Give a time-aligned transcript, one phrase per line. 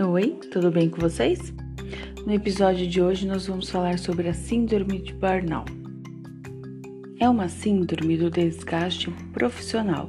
[0.00, 1.52] Oi, tudo bem com vocês?
[2.24, 5.72] No episódio de hoje nós vamos falar sobre a síndrome de burnout.
[7.18, 10.08] É uma síndrome do desgaste profissional,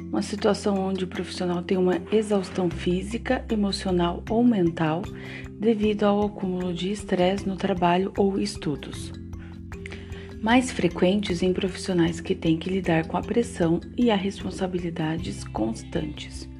[0.00, 5.02] uma situação onde o profissional tem uma exaustão física, emocional ou mental
[5.52, 9.12] devido ao acúmulo de estresse no trabalho ou estudos.
[10.42, 16.50] Mais frequentes em profissionais que têm que lidar com a pressão e as responsabilidades constantes.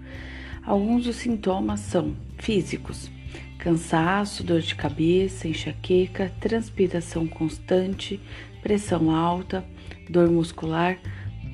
[0.65, 3.11] Alguns dos sintomas são físicos:
[3.59, 8.21] cansaço, dor de cabeça, enxaqueca, transpiração constante,
[8.61, 9.65] pressão alta,
[10.11, 10.99] dor muscular,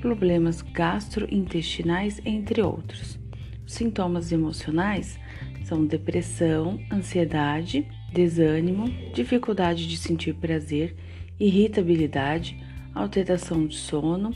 [0.01, 3.19] problemas gastrointestinais, entre outros.
[3.65, 5.19] Os sintomas emocionais
[5.63, 10.95] são depressão, ansiedade, desânimo, dificuldade de sentir prazer,
[11.39, 12.59] irritabilidade,
[12.95, 14.33] alteração de sono,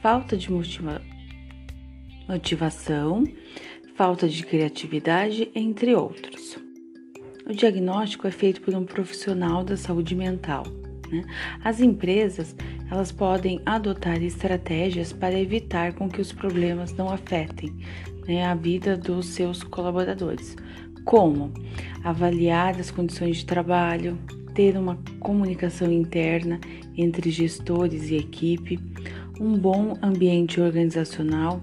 [0.00, 1.02] falta de motiva
[2.28, 3.24] motivação,
[3.94, 6.58] falta de criatividade, entre outros.
[7.46, 10.64] O diagnóstico é feito por um profissional da saúde mental.
[11.10, 11.24] Né?
[11.62, 12.54] As empresas
[12.90, 17.74] elas podem adotar estratégias para evitar com que os problemas não afetem
[18.26, 20.56] né, a vida dos seus colaboradores,
[21.04, 21.52] como
[22.04, 24.18] avaliar as condições de trabalho,
[24.54, 26.60] ter uma comunicação interna
[26.96, 28.78] entre gestores e equipe,
[29.40, 31.62] um bom ambiente organizacional,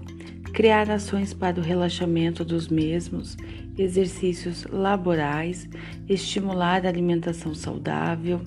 [0.52, 3.36] criar ações para o relaxamento dos mesmos,
[3.78, 5.68] exercícios laborais,
[6.08, 8.40] estimular a alimentação saudável,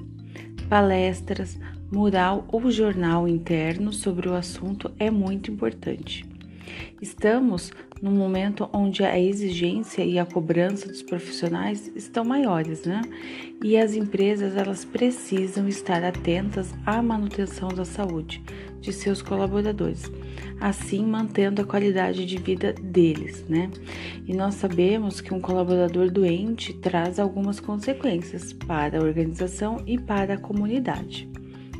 [0.70, 1.60] palestras,
[1.92, 6.26] mural ou jornal interno sobre o assunto é muito importante.
[7.02, 7.72] Estamos
[8.04, 13.02] num momento onde a exigência e a cobrança dos profissionais estão maiores, né?
[13.64, 18.44] E as empresas elas precisam estar atentas à manutenção da saúde
[18.82, 20.12] de seus colaboradores,
[20.60, 23.72] assim mantendo a qualidade de vida deles, né?
[24.28, 30.34] E nós sabemos que um colaborador doente traz algumas consequências para a organização e para
[30.34, 31.30] a comunidade,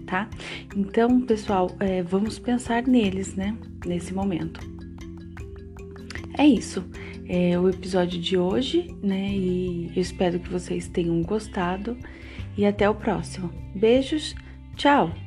[0.06, 0.30] tá?
[0.74, 3.58] Então, pessoal, é, vamos pensar neles, né?
[3.86, 4.73] Nesse momento.
[6.38, 6.84] É isso.
[7.28, 9.30] É o episódio de hoje, né?
[9.30, 11.98] E eu espero que vocês tenham gostado.
[12.58, 13.50] E até o próximo.
[13.76, 14.36] Beijos,
[14.76, 15.23] tchau!